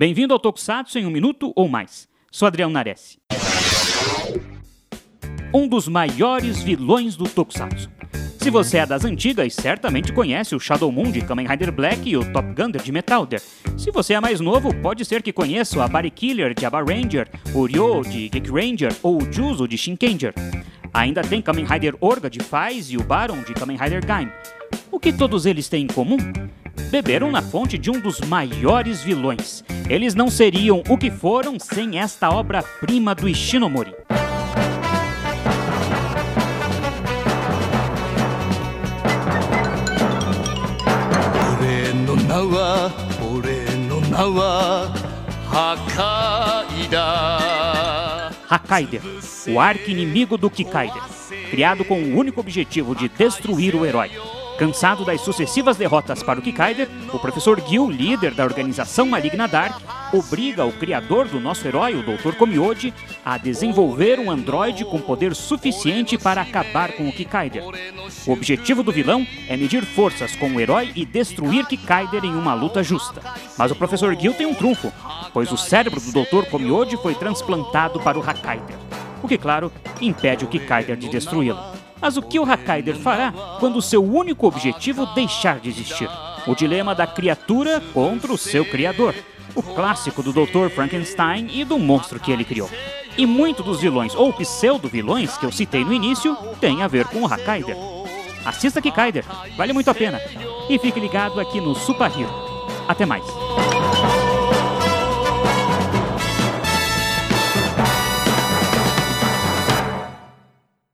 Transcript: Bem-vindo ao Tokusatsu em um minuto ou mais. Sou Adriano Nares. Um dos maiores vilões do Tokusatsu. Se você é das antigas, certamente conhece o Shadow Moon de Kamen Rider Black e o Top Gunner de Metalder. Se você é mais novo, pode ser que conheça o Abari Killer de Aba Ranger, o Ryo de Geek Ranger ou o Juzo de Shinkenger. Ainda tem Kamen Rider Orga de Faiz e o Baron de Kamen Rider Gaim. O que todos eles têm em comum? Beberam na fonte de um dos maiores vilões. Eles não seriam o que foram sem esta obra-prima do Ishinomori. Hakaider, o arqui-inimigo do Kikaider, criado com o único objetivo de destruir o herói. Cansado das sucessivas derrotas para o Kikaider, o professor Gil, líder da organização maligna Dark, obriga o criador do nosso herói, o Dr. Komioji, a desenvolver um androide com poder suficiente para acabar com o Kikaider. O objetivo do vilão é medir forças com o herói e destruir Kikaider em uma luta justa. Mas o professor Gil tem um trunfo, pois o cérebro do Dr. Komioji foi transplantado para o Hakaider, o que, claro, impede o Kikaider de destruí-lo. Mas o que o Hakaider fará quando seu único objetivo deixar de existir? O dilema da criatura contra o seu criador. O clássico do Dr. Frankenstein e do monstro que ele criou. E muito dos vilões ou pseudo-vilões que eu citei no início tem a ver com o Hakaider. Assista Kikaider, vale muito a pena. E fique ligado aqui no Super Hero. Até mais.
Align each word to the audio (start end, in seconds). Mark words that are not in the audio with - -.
Bem-vindo 0.00 0.32
ao 0.32 0.40
Tokusatsu 0.40 0.98
em 0.98 1.04
um 1.04 1.10
minuto 1.10 1.52
ou 1.54 1.68
mais. 1.68 2.08
Sou 2.32 2.48
Adriano 2.48 2.72
Nares. 2.72 3.18
Um 5.52 5.68
dos 5.68 5.88
maiores 5.88 6.62
vilões 6.62 7.16
do 7.16 7.28
Tokusatsu. 7.28 7.90
Se 8.38 8.48
você 8.48 8.78
é 8.78 8.86
das 8.86 9.04
antigas, 9.04 9.52
certamente 9.52 10.10
conhece 10.10 10.54
o 10.54 10.58
Shadow 10.58 10.90
Moon 10.90 11.10
de 11.10 11.20
Kamen 11.20 11.46
Rider 11.46 11.70
Black 11.70 12.08
e 12.08 12.16
o 12.16 12.24
Top 12.32 12.50
Gunner 12.54 12.82
de 12.82 12.90
Metalder. 12.90 13.42
Se 13.76 13.90
você 13.90 14.14
é 14.14 14.20
mais 14.20 14.40
novo, 14.40 14.74
pode 14.80 15.04
ser 15.04 15.22
que 15.22 15.34
conheça 15.34 15.78
o 15.78 15.82
Abari 15.82 16.10
Killer 16.10 16.54
de 16.54 16.64
Aba 16.64 16.82
Ranger, 16.82 17.28
o 17.54 17.66
Ryo 17.66 18.00
de 18.00 18.30
Geek 18.30 18.50
Ranger 18.50 18.96
ou 19.02 19.22
o 19.22 19.30
Juzo 19.30 19.68
de 19.68 19.76
Shinkenger. 19.76 20.32
Ainda 20.94 21.20
tem 21.20 21.42
Kamen 21.42 21.66
Rider 21.66 21.94
Orga 22.00 22.30
de 22.30 22.40
Faiz 22.40 22.90
e 22.90 22.96
o 22.96 23.04
Baron 23.04 23.42
de 23.42 23.52
Kamen 23.52 23.76
Rider 23.76 24.06
Gaim. 24.06 24.32
O 24.90 24.98
que 24.98 25.12
todos 25.12 25.44
eles 25.44 25.68
têm 25.68 25.84
em 25.84 25.88
comum? 25.88 26.16
Beberam 26.90 27.30
na 27.30 27.42
fonte 27.42 27.76
de 27.76 27.90
um 27.90 28.00
dos 28.00 28.18
maiores 28.20 29.02
vilões. 29.02 29.62
Eles 29.90 30.14
não 30.14 30.30
seriam 30.30 30.84
o 30.88 30.96
que 30.96 31.10
foram 31.10 31.58
sem 31.58 31.98
esta 31.98 32.30
obra-prima 32.30 33.12
do 33.12 33.28
Ishinomori. 33.28 33.92
Hakaider, 48.48 49.02
o 49.48 49.58
arqui-inimigo 49.58 50.38
do 50.38 50.48
Kikaider, 50.48 51.02
criado 51.50 51.84
com 51.84 52.00
o 52.00 52.16
único 52.16 52.38
objetivo 52.38 52.94
de 52.94 53.08
destruir 53.08 53.74
o 53.74 53.84
herói. 53.84 54.12
Cansado 54.60 55.06
das 55.06 55.22
sucessivas 55.22 55.78
derrotas 55.78 56.22
para 56.22 56.38
o 56.38 56.42
Kikaider, 56.42 56.86
o 57.14 57.18
professor 57.18 57.58
Gil, 57.66 57.90
líder 57.90 58.34
da 58.34 58.44
organização 58.44 59.06
maligna 59.06 59.48
Dark, 59.48 59.80
obriga 60.12 60.66
o 60.66 60.72
criador 60.72 61.26
do 61.28 61.40
nosso 61.40 61.66
herói, 61.66 61.94
o 61.94 62.02
Dr. 62.02 62.34
Komioji, 62.36 62.92
a 63.24 63.38
desenvolver 63.38 64.18
um 64.18 64.30
androide 64.30 64.84
com 64.84 65.00
poder 65.00 65.34
suficiente 65.34 66.18
para 66.18 66.42
acabar 66.42 66.92
com 66.92 67.08
o 67.08 67.12
Kikaider. 67.12 67.64
O 68.26 68.32
objetivo 68.32 68.82
do 68.82 68.92
vilão 68.92 69.26
é 69.48 69.56
medir 69.56 69.82
forças 69.82 70.36
com 70.36 70.50
o 70.50 70.60
herói 70.60 70.92
e 70.94 71.06
destruir 71.06 71.64
Kikaider 71.64 72.22
em 72.22 72.34
uma 72.34 72.52
luta 72.52 72.82
justa. 72.82 73.22
Mas 73.56 73.70
o 73.70 73.76
professor 73.76 74.14
Gil 74.14 74.34
tem 74.34 74.46
um 74.46 74.52
trunfo, 74.52 74.92
pois 75.32 75.50
o 75.50 75.56
cérebro 75.56 75.98
do 75.98 76.12
Dr. 76.12 76.50
Komioji 76.50 76.98
foi 76.98 77.14
transplantado 77.14 77.98
para 78.00 78.18
o 78.18 78.22
Hakaider, 78.22 78.76
o 79.22 79.26
que, 79.26 79.38
claro, 79.38 79.72
impede 80.02 80.44
o 80.44 80.48
Kikaider 80.48 80.98
de 80.98 81.08
destruí-lo. 81.08 81.79
Mas 82.00 82.16
o 82.16 82.22
que 82.22 82.38
o 82.38 82.44
Hakaider 82.44 82.96
fará 82.96 83.32
quando 83.58 83.82
seu 83.82 84.02
único 84.02 84.46
objetivo 84.46 85.06
deixar 85.14 85.60
de 85.60 85.68
existir? 85.68 86.08
O 86.46 86.54
dilema 86.54 86.94
da 86.94 87.06
criatura 87.06 87.82
contra 87.92 88.32
o 88.32 88.38
seu 88.38 88.64
criador. 88.64 89.14
O 89.54 89.62
clássico 89.62 90.22
do 90.22 90.32
Dr. 90.32 90.70
Frankenstein 90.74 91.48
e 91.52 91.64
do 91.64 91.78
monstro 91.78 92.20
que 92.20 92.32
ele 92.32 92.44
criou. 92.44 92.70
E 93.18 93.26
muito 93.26 93.62
dos 93.62 93.80
vilões 93.80 94.14
ou 94.14 94.32
pseudo-vilões 94.32 95.36
que 95.36 95.44
eu 95.44 95.52
citei 95.52 95.84
no 95.84 95.92
início 95.92 96.36
tem 96.60 96.82
a 96.82 96.88
ver 96.88 97.06
com 97.06 97.22
o 97.22 97.26
Hakaider. 97.26 97.76
Assista 98.44 98.80
Kikaider, 98.80 99.24
vale 99.56 99.72
muito 99.72 99.90
a 99.90 99.94
pena. 99.94 100.20
E 100.68 100.78
fique 100.78 101.00
ligado 101.00 101.40
aqui 101.40 101.60
no 101.60 101.74
Super 101.74 102.06
Hero. 102.06 102.32
Até 102.88 103.04
mais. 103.04 103.24